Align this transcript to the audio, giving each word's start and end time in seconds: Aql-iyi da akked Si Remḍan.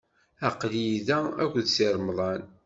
Aql-iyi 0.49 0.99
da 1.07 1.19
akked 1.43 1.65
Si 1.73 1.87
Remḍan. 1.95 2.41